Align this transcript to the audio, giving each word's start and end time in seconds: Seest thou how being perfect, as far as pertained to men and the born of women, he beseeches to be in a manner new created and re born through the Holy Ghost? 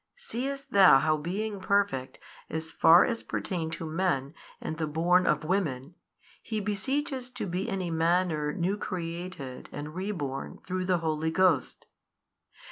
Seest 0.15 0.71
thou 0.71 0.97
how 0.97 1.15
being 1.15 1.59
perfect, 1.59 2.17
as 2.49 2.71
far 2.71 3.05
as 3.05 3.21
pertained 3.21 3.73
to 3.73 3.85
men 3.85 4.33
and 4.59 4.77
the 4.77 4.87
born 4.87 5.27
of 5.27 5.43
women, 5.43 5.93
he 6.41 6.59
beseeches 6.59 7.29
to 7.29 7.45
be 7.45 7.69
in 7.69 7.83
a 7.83 7.91
manner 7.91 8.51
new 8.51 8.77
created 8.77 9.69
and 9.71 9.93
re 9.93 10.09
born 10.09 10.57
through 10.65 10.85
the 10.85 10.97
Holy 10.97 11.29
Ghost? 11.29 11.85